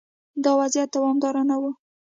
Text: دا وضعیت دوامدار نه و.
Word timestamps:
دا 0.43 0.51
وضعیت 0.61 0.89
دوامدار 0.93 1.35
نه 1.49 1.55
و. 1.61 1.63